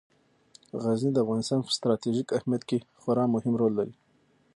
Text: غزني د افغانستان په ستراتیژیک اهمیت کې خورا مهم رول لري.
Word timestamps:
غزني 0.83 1.11
د 1.13 1.17
افغانستان 1.23 1.59
په 1.63 1.71
ستراتیژیک 1.77 2.27
اهمیت 2.37 2.63
کې 2.69 2.77
خورا 3.01 3.25
مهم 3.35 3.53
رول 3.61 3.73
لري. 3.79 3.95